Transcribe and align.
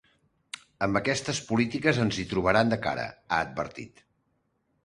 “Amb 0.85 0.99
aquestes 0.99 1.41
polítiques 1.51 2.01
ens 2.05 2.19
hi 2.23 2.27
trobaran 2.33 2.75
de 2.75 2.81
cara”, 2.89 3.07
ha 3.37 3.43
advertit. 3.49 4.07